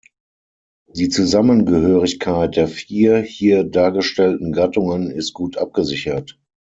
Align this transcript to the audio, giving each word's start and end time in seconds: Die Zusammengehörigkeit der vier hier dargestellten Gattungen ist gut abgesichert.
Die 0.89 1.09
Zusammengehörigkeit 1.09 2.55
der 2.55 2.67
vier 2.67 3.19
hier 3.19 3.63
dargestellten 3.63 4.51
Gattungen 4.51 5.11
ist 5.11 5.31
gut 5.33 5.57
abgesichert. 5.59 6.39